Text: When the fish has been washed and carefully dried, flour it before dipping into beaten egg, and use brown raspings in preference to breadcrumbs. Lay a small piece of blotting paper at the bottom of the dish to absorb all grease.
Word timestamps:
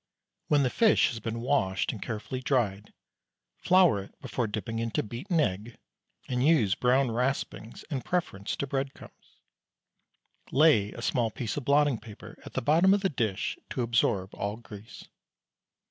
When 0.47 0.63
the 0.63 0.71
fish 0.71 1.09
has 1.09 1.19
been 1.19 1.41
washed 1.41 1.91
and 1.91 2.01
carefully 2.01 2.41
dried, 2.41 2.91
flour 3.59 4.01
it 4.01 4.19
before 4.19 4.47
dipping 4.47 4.79
into 4.79 5.03
beaten 5.03 5.39
egg, 5.39 5.77
and 6.27 6.43
use 6.43 6.73
brown 6.73 7.11
raspings 7.11 7.83
in 7.83 8.01
preference 8.01 8.55
to 8.55 8.65
breadcrumbs. 8.65 9.41
Lay 10.51 10.91
a 10.91 11.03
small 11.03 11.29
piece 11.29 11.55
of 11.55 11.65
blotting 11.65 11.99
paper 11.99 12.35
at 12.43 12.53
the 12.53 12.63
bottom 12.63 12.95
of 12.95 13.01
the 13.01 13.09
dish 13.09 13.59
to 13.69 13.83
absorb 13.83 14.33
all 14.33 14.57
grease. 14.57 15.07